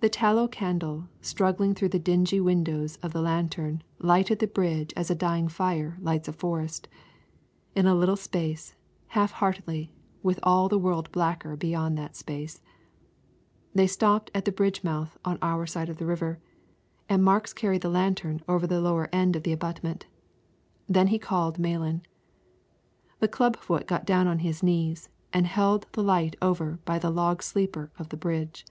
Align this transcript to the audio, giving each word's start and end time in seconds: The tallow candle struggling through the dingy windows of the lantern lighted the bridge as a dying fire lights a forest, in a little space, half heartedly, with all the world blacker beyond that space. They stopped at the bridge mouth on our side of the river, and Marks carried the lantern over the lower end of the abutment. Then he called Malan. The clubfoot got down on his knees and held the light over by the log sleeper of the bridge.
The 0.00 0.08
tallow 0.08 0.48
candle 0.48 1.06
struggling 1.20 1.72
through 1.72 1.90
the 1.90 2.00
dingy 2.00 2.40
windows 2.40 2.96
of 2.96 3.12
the 3.12 3.22
lantern 3.22 3.84
lighted 4.00 4.40
the 4.40 4.48
bridge 4.48 4.92
as 4.96 5.08
a 5.08 5.14
dying 5.14 5.46
fire 5.46 5.96
lights 6.00 6.26
a 6.26 6.32
forest, 6.32 6.88
in 7.76 7.86
a 7.86 7.94
little 7.94 8.16
space, 8.16 8.74
half 9.14 9.30
heartedly, 9.30 9.92
with 10.20 10.40
all 10.42 10.68
the 10.68 10.80
world 10.80 11.12
blacker 11.12 11.54
beyond 11.54 11.96
that 11.96 12.16
space. 12.16 12.60
They 13.72 13.86
stopped 13.86 14.32
at 14.34 14.46
the 14.46 14.50
bridge 14.50 14.82
mouth 14.82 15.16
on 15.24 15.38
our 15.40 15.64
side 15.64 15.88
of 15.88 15.98
the 15.98 16.06
river, 16.06 16.40
and 17.08 17.22
Marks 17.22 17.52
carried 17.52 17.82
the 17.82 17.88
lantern 17.88 18.42
over 18.48 18.66
the 18.66 18.80
lower 18.80 19.08
end 19.14 19.36
of 19.36 19.44
the 19.44 19.52
abutment. 19.52 20.06
Then 20.88 21.06
he 21.06 21.20
called 21.20 21.60
Malan. 21.60 22.02
The 23.20 23.28
clubfoot 23.28 23.86
got 23.86 24.04
down 24.06 24.26
on 24.26 24.40
his 24.40 24.60
knees 24.64 25.08
and 25.32 25.46
held 25.46 25.86
the 25.92 26.02
light 26.02 26.34
over 26.42 26.80
by 26.84 26.98
the 26.98 27.10
log 27.10 27.44
sleeper 27.44 27.92
of 27.96 28.08
the 28.08 28.16
bridge. 28.16 28.66